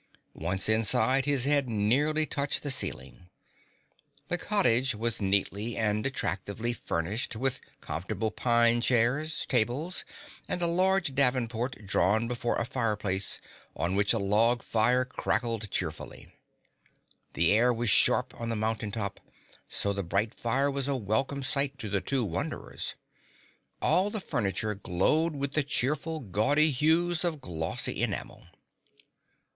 Once 0.33 0.67
inside, 0.67 1.25
his 1.25 1.43
head 1.45 1.69
nearly 1.69 2.25
touched 2.25 2.63
the 2.63 2.71
ceiling. 2.71 3.29
The 4.29 4.37
cottage 4.39 4.95
was 4.95 5.21
neatly 5.21 5.77
and 5.77 6.03
attractively 6.07 6.73
furnished 6.73 7.35
with 7.35 7.61
comfortable 7.81 8.31
pine 8.31 8.81
chairs, 8.81 9.45
tables 9.45 10.03
and 10.49 10.59
a 10.59 10.65
large 10.65 11.13
davenport 11.13 11.85
drawn 11.85 12.27
before 12.27 12.55
a 12.55 12.65
fireplace 12.65 13.39
on 13.75 13.93
which 13.93 14.11
a 14.11 14.17
log 14.17 14.63
fire 14.63 15.05
crackled 15.05 15.69
cheerfully. 15.69 16.33
The 17.33 17.51
air 17.51 17.71
was 17.71 17.91
sharp 17.91 18.33
on 18.41 18.49
the 18.49 18.55
mountain 18.55 18.89
top, 18.91 19.19
so 19.69 19.93
the 19.93 20.01
bright 20.01 20.33
fire 20.33 20.71
was 20.71 20.87
a 20.87 20.95
welcome 20.95 21.43
sight 21.43 21.77
to 21.77 21.89
the 21.89 22.01
two 22.01 22.25
wanderers. 22.25 22.95
All 23.83 24.09
the 24.09 24.19
furniture 24.19 24.73
glowed 24.73 25.35
with 25.35 25.51
the 25.51 25.61
cheerful, 25.61 26.21
gaudy 26.21 26.71
hues 26.71 27.23
of 27.23 27.39
glossy 27.39 28.01
enamel. 28.01 28.47